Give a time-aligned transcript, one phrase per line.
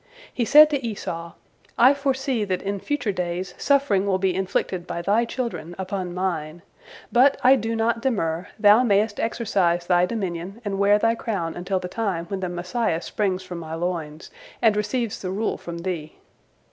[0.33, 1.33] He said to Esau:
[1.77, 6.63] "I foresee that in future days suffering will be inflicted by thy children upon mine.
[7.11, 11.77] But I do not demur, thou mayest exercise thy dominion and wear thy crown until
[11.77, 16.15] the time when the Messiah springs from my loins, and receives the rule from thee."